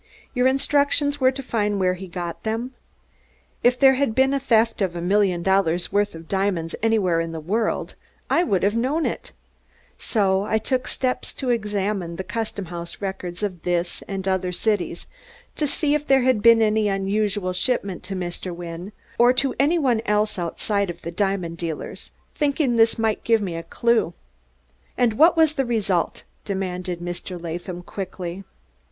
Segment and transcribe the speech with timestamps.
[0.33, 2.73] "Your instructions were to find where he got them.
[3.63, 7.33] If there had been a theft of a million dollars' worth of diamonds anywhere in
[7.33, 7.93] this world,
[8.27, 9.31] I would have known it;
[9.99, 15.05] so I took steps to examine the Custom House records of this and other cities
[15.55, 18.55] to see if there had been an unusual shipment to Mr.
[18.55, 23.39] Wynne, or to any one else outside of the diamond dealers, thinking this might give
[23.43, 24.15] me a clew."
[24.97, 27.39] "And what was the result?" demanded Mr.
[27.39, 28.43] Latham quickly.